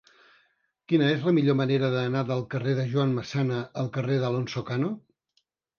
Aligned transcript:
Quina 0.91 1.09
és 1.17 1.27
la 1.29 1.33
millor 1.39 1.57
manera 1.61 1.91
d'anar 1.97 2.25
del 2.31 2.43
carrer 2.55 2.75
de 2.81 2.89
Joan 2.95 3.17
Massana 3.21 3.63
al 3.85 3.95
carrer 4.01 4.21
d'Alonso 4.27 4.69
Cano? 4.73 4.93